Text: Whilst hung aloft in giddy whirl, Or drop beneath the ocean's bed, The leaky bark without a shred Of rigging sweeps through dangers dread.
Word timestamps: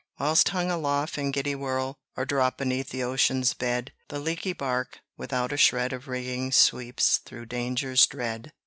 Whilst 0.17 0.49
hung 0.49 0.71
aloft 0.71 1.19
in 1.19 1.29
giddy 1.29 1.53
whirl, 1.53 1.99
Or 2.17 2.25
drop 2.25 2.57
beneath 2.57 2.89
the 2.89 3.03
ocean's 3.03 3.53
bed, 3.53 3.93
The 4.07 4.17
leaky 4.17 4.51
bark 4.51 5.01
without 5.15 5.53
a 5.53 5.57
shred 5.57 5.93
Of 5.93 6.07
rigging 6.07 6.51
sweeps 6.53 7.19
through 7.19 7.45
dangers 7.45 8.07
dread. 8.07 8.51